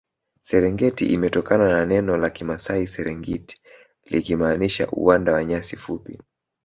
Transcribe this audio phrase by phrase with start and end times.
[0.39, 3.55] serengeti imetokana na neno la kimasai serengit
[4.05, 6.19] likimaanisha uwanda wa nyasi fupi